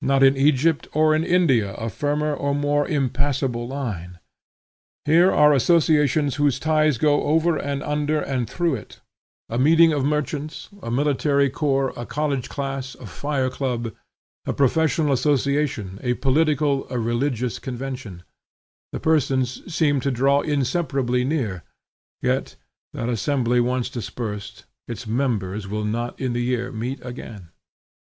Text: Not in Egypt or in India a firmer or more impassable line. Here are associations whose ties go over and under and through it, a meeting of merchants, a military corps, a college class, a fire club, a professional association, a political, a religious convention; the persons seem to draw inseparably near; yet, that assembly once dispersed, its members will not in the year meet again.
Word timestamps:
Not 0.00 0.22
in 0.22 0.36
Egypt 0.36 0.86
or 0.92 1.16
in 1.16 1.24
India 1.24 1.74
a 1.74 1.90
firmer 1.90 2.32
or 2.32 2.54
more 2.54 2.86
impassable 2.86 3.66
line. 3.66 4.20
Here 5.04 5.32
are 5.32 5.52
associations 5.52 6.36
whose 6.36 6.60
ties 6.60 6.96
go 6.96 7.24
over 7.24 7.56
and 7.56 7.82
under 7.82 8.20
and 8.20 8.48
through 8.48 8.76
it, 8.76 9.00
a 9.48 9.58
meeting 9.58 9.92
of 9.92 10.04
merchants, 10.04 10.68
a 10.80 10.92
military 10.92 11.50
corps, 11.50 11.92
a 11.96 12.06
college 12.06 12.48
class, 12.48 12.94
a 12.94 13.06
fire 13.06 13.50
club, 13.50 13.92
a 14.46 14.52
professional 14.52 15.10
association, 15.12 15.98
a 16.04 16.14
political, 16.14 16.86
a 16.88 17.00
religious 17.00 17.58
convention; 17.58 18.22
the 18.92 19.00
persons 19.00 19.74
seem 19.74 19.98
to 20.02 20.12
draw 20.12 20.40
inseparably 20.42 21.24
near; 21.24 21.64
yet, 22.22 22.54
that 22.92 23.08
assembly 23.08 23.58
once 23.58 23.88
dispersed, 23.88 24.66
its 24.86 25.08
members 25.08 25.66
will 25.66 25.84
not 25.84 26.20
in 26.20 26.32
the 26.32 26.44
year 26.44 26.70
meet 26.70 27.04
again. 27.04 27.48